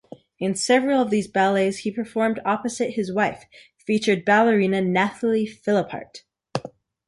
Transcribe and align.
In 0.39 0.55
several 0.55 0.99
of 0.99 1.11
these 1.11 1.27
ballets 1.27 1.77
he 1.81 1.91
performed 1.91 2.39
opposite 2.43 2.95
his 2.95 3.13
wife, 3.13 3.45
featured 3.85 4.25
ballerina 4.25 4.81
Nathalie 4.81 5.45
Philippart. 5.45 6.23